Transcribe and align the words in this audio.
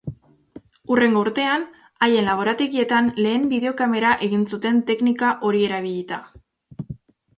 Hurrengo 0.93 1.19
urtean, 1.25 1.65
haien 2.07 2.25
laborategietan 2.29 3.11
lehen 3.25 3.45
bideokamera 3.53 4.15
egin 4.29 4.49
zuten 4.55 4.81
teknika 4.91 5.31
hori 5.51 5.63
erabilita. 5.71 6.23